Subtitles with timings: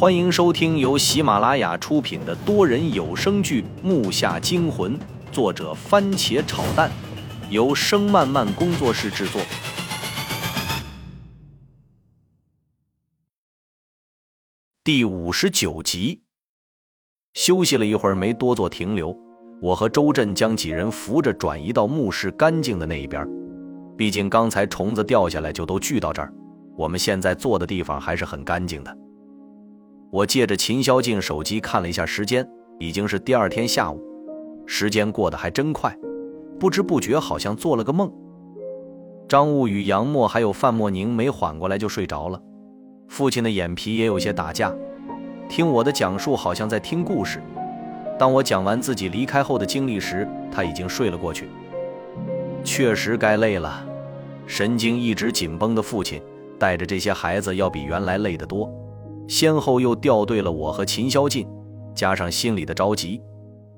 [0.00, 4.98] 欢迎收听由喜马拉雅出品的多人有声剧《木下惊魂》，
[5.30, 6.90] 作者番茄炒蛋，
[7.50, 9.42] 由声漫漫工作室制作。
[14.82, 16.22] 第五十九集，
[17.34, 19.14] 休息了一会儿，没多做停留。
[19.60, 23.28] 我和周震将几人扶着转移到墓室干净的那一边，
[23.98, 26.32] 毕竟刚才虫子掉下来就都聚到这儿，
[26.78, 28.96] 我们现在坐的地方还是很干净的。
[30.10, 32.46] 我借着秦霄静手机看了一下时间，
[32.80, 34.02] 已经是第二天下午，
[34.66, 35.96] 时间过得还真快，
[36.58, 38.12] 不知不觉好像做了个梦。
[39.28, 42.42] 张悟与杨默还有范莫宁没缓过来就睡着了，
[43.06, 44.74] 父亲的眼皮也有些打架，
[45.48, 47.40] 听我的讲述好像在听故事。
[48.18, 51.48] 当我讲完自己离开后的经历时，他已经睡了过去。
[52.64, 53.86] 确实该累了，
[54.44, 56.20] 神经一直紧绷的父亲
[56.58, 58.68] 带着这些孩子要比原来累得多，
[59.30, 61.46] 先后又掉队了我和秦霄晋，
[61.94, 63.22] 加上心里的着急，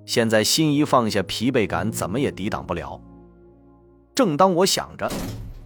[0.06, 2.98] 现在心一放下，疲惫感怎么也抵挡不了。
[4.14, 5.12] 正当我想着，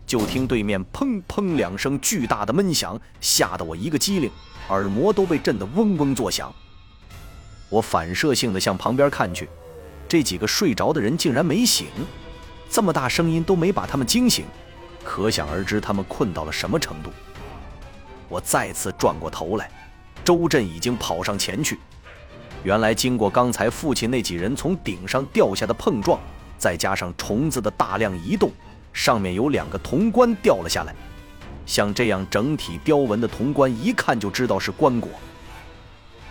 [0.05, 4.29] 就听对面砰砰两声巨大的闷响，吓得我一个机灵，
[4.71, 6.53] 耳膜都被震得嗡嗡作响。
[7.69, 9.49] 我反射性的向旁边看去，
[10.09, 11.87] 这几个睡着的人竟然没醒，
[12.69, 14.47] 这么大声音都没把他们惊醒，
[15.05, 17.11] 可想而知他们困到了什么程度。
[18.29, 19.71] 我再次转过头来，
[20.25, 21.79] 周震已经跑上前去。
[22.65, 26.19] 原来经过刚才父亲那几人从顶上掉下的碰撞，
[26.59, 28.51] 再加上虫子的大量移动，
[28.93, 30.95] 上面有两个铜棺掉了下来。
[31.65, 35.07] 像这样整体雕纹的铜棺，一看就知道是棺椁。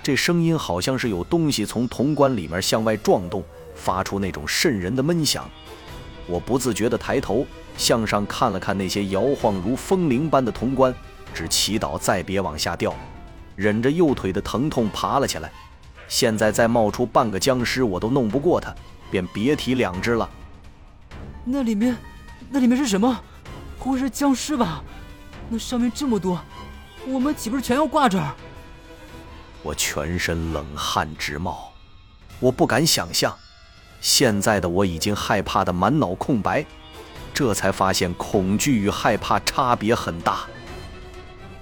[0.03, 5.49] 这声音好像是有东西从铜棺里面向外撞动，发出那种瘆人的闷响。
[6.27, 7.45] 我不自觉地抬头
[7.77, 10.93] 向上看了看那些摇晃如风铃般的铜棺，
[11.36, 12.95] 只祈祷再别往下掉。
[13.55, 15.52] 忍着右腿的疼痛爬了起来。
[16.08, 18.73] 现在再冒出半个僵尸，我都弄不过他，
[19.11, 20.29] 便别提两只了。
[21.44, 21.97] 那里面，
[22.50, 23.19] 那里面是什么？
[23.79, 24.84] 不会是僵尸吧？
[25.47, 26.41] 那上面这么多，
[27.07, 28.34] 我们岂不是全要挂这儿？
[29.62, 31.72] 我全身冷汗直冒，
[32.40, 33.35] 我不敢想象，
[34.02, 36.66] 现在的我已经害怕的满脑空白，
[37.34, 40.46] 这才发现恐惧与害怕差别很大。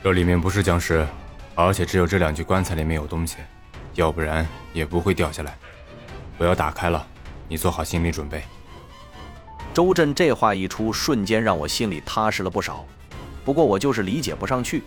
[0.03, 1.07] 这里面不是僵尸，
[1.55, 3.37] 而且只有这两具棺材里面有东西，
[3.93, 5.57] 要不然也不会掉下来。
[6.37, 7.07] 我要打开了，
[7.47, 8.43] 你做好心理准备。
[9.73, 12.85] 周震这话一出，瞬间让我心里踏实了不少。
[13.45, 14.83] 不过我就是理解不上去。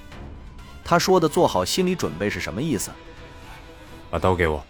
[0.84, 2.90] 他说的“做好心理准备”是什么意思？
[4.10, 4.62] 把刀给我。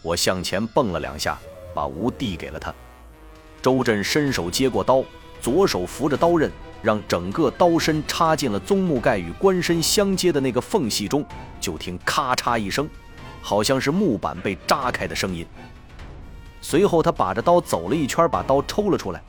[0.00, 1.38] 我向前蹦了两下，
[1.74, 2.74] 把吴递给了他。
[3.60, 5.04] 周震伸手接过刀，
[5.42, 6.50] 左手扶着刀刃，
[6.82, 11.24] 让整个刀身插进了棕木盖与棺身相接的那个缝隙中。
[11.60, 12.88] 就听咔嚓一声，
[13.42, 15.46] 好像是木板被扎开的声音。
[16.60, 19.22] 随后他把着刀走了一圈，把刀抽了出来。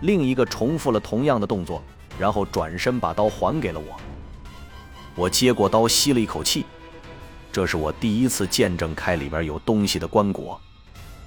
[0.00, 1.82] 另一个重复了同样的动作，
[2.18, 3.96] 然后转身把刀还给了我。
[5.14, 6.66] 我接过刀，吸了一口气。
[7.52, 10.58] 这是我第一次见证开里边有东西的棺椁，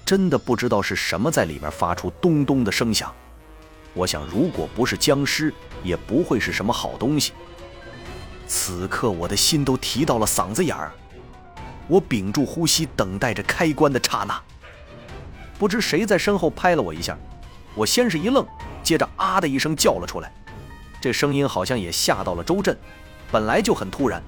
[0.06, 3.14] 真的不知道是什么在里面发出咚咚的声响。
[3.98, 5.52] 我想，如果不是僵尸，
[5.84, 7.34] 也不会是什么好东西。
[8.46, 10.92] 此刻我的心都提到了嗓子眼儿，
[11.88, 14.40] 我屏住呼吸，等待着开关的刹那。
[15.58, 17.18] 不知谁在身后拍了我一下，
[17.74, 18.46] 我先是一愣，
[18.84, 20.32] 接着啊的一声叫了出来。
[21.02, 22.78] 这声音好像也吓到了周震。
[23.32, 24.22] 本来就很突然，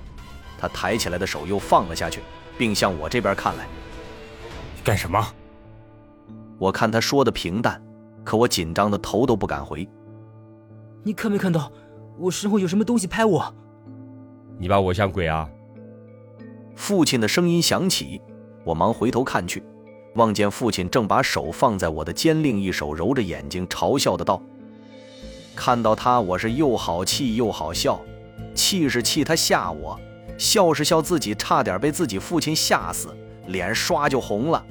[0.59, 2.21] 他抬起来的手又放了下去，
[2.57, 3.67] 并向我这边看来。
[4.83, 5.33] 干什么？
[6.57, 7.81] 我看他说的平淡，
[8.29, 9.89] 可我紧张的头都不敢回。
[11.01, 11.71] 你看没看到
[12.19, 13.51] 我身后有什么东西拍我？
[14.59, 15.49] 你把我像鬼啊？
[16.75, 18.21] 父亲的声音响起，
[18.63, 19.63] 我忙回头看去，
[20.13, 24.39] 望见父亲正把手放在我的肩，另一手揉着眼睛，嘲笑的道
[25.57, 27.99] ：“看到他，我是又好气又好笑。”
[28.53, 29.99] 气是气他吓我，
[30.37, 33.09] 笑是笑自己差点被自己父亲吓死，
[33.47, 34.63] 脸唰就红了。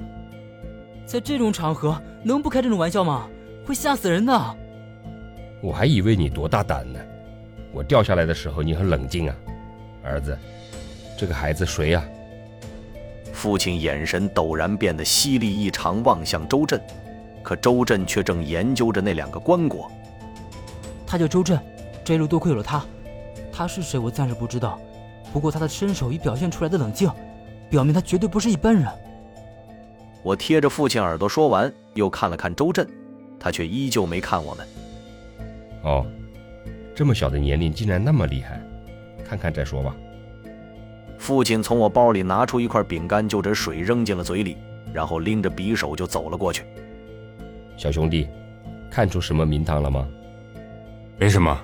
[1.05, 3.27] 在这种场合能不开这种玩笑吗？
[3.69, 4.57] 会吓死人的。
[5.61, 6.99] 我还以为你多大胆呢，
[7.71, 9.35] 我掉下来的时候你很冷静啊，
[10.03, 10.35] 儿子，
[11.15, 12.03] 这个孩子谁呀？
[13.31, 16.81] 父亲眼神陡然变得犀利异常，望向周震，
[17.43, 19.87] 可周震却正研究着那两个棺椁。
[21.05, 21.59] 他叫周震，
[22.03, 22.83] 这一路多亏有了他。
[23.51, 23.99] 他是谁？
[23.99, 24.79] 我暂时不知道。
[25.31, 27.07] 不过他的身手与表现出来的冷静，
[27.69, 28.83] 表明他绝对不是一般人。
[30.23, 32.89] 我贴着父亲耳朵说完，又看了看周震，
[33.39, 34.67] 他却依旧没看我们。
[35.83, 36.05] 哦，
[36.93, 38.61] 这么小的年龄竟然那么厉害，
[39.23, 39.95] 看看再说吧。
[41.17, 44.57] 父亲从我包里拿出一块饼干，就着水扔进了嘴里，
[44.93, 46.63] 然后拎着匕首就走了过去。
[47.77, 48.27] 小兄弟，
[48.89, 50.07] 看出什么名堂了吗？
[51.17, 51.59] 没什么。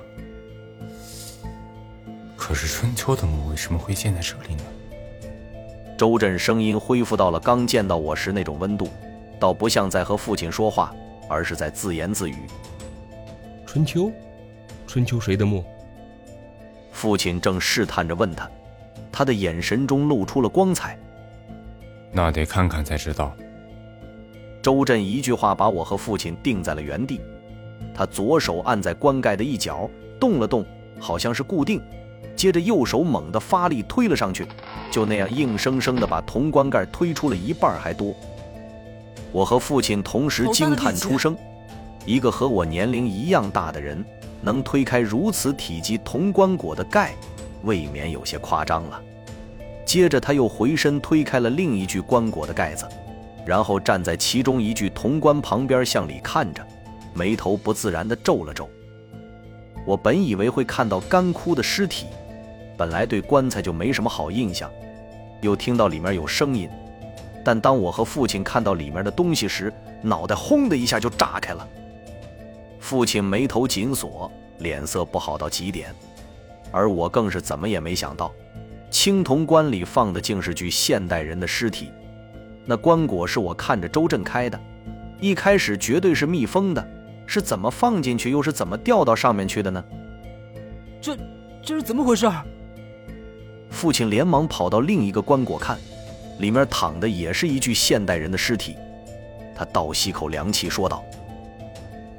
[2.35, 4.63] 可是春秋的墓为什么会建在这里呢？
[5.97, 8.89] 周震声音恢复到了刚见到我时那种温度，
[9.39, 10.93] 倒不像在和父亲说话，
[11.29, 12.35] 而是在自言自语。
[13.65, 14.11] 春秋，
[14.87, 15.63] 春秋谁的墓？
[16.91, 18.49] 父亲正试探着问他。
[19.11, 20.99] 他的眼神中露出了光彩，
[22.11, 23.33] 那得看看才知道。
[24.61, 27.21] 周震一句话把我和父亲定在了原地，
[27.93, 29.89] 他左手按在棺盖的一角，
[30.19, 30.65] 动了动，
[30.99, 31.81] 好像是固定，
[32.35, 34.45] 接着右手猛地发力推了上去，
[34.91, 38.13] 就那样硬生生地把铜棺盖推出了一半还多。
[39.35, 41.35] 我和父亲同时惊叹出声，
[42.05, 44.01] 一个和我年龄一样大的人
[44.41, 47.13] 能推开如此体积铜棺椁的盖。
[47.63, 49.01] 未免有些夸张了。
[49.85, 52.87] 接着，他又回身推开了另一具棺椁的盖子，
[53.45, 56.65] 然后站在其中一具铜棺旁边向里看着，
[57.13, 58.69] 眉头不自然地皱了皱。
[59.85, 62.05] 我本以为会看到干枯的尸体，
[62.77, 64.71] 本来对棺材就没什么好印象，
[65.41, 66.69] 又听到里面有声音，
[67.45, 69.71] 但当我和父亲看到里面的东西时，
[70.01, 71.65] 脑袋轰的一下就炸开了。
[72.79, 75.93] 父亲眉头紧锁，脸色不好到极点。
[76.71, 78.33] 而我更是怎么也没想到，
[78.89, 81.91] 青铜棺里放的竟是具现代人的尸体。
[82.65, 84.59] 那棺椁是我看着周震开的，
[85.21, 86.85] 一开始绝对是密封的，
[87.27, 89.85] 是怎么放进去，又是怎么掉到上面去的呢？
[90.99, 91.15] 这
[91.61, 92.27] 这是怎么回事？
[93.69, 95.77] 父亲连忙跑到另一个棺椁看，
[96.39, 98.77] 里面躺的也是一具现代人的尸体。
[99.55, 101.03] 他倒吸口凉气，说道：“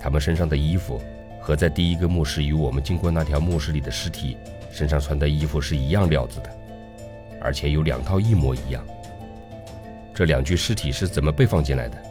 [0.00, 1.00] 他们身上的衣服。”
[1.38, 4.36] 和在第一个墓室与我们经过那条墓室里的尸体
[4.72, 6.50] 身上穿的衣服是一样料子的，
[7.40, 8.84] 而且有两套一模一样。
[10.12, 12.02] 这两具尸体是怎么被放进来的？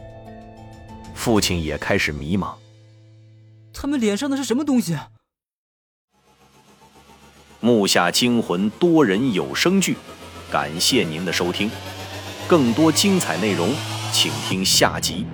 [1.14, 2.54] 父亲也开始迷茫。
[3.74, 4.96] 他们脸上的是什么东西？
[7.60, 9.96] 木下惊魂多人有声剧，
[10.50, 11.70] 感谢您的收听，
[12.48, 13.74] 更多精彩内容，
[14.12, 15.26] 请听下集。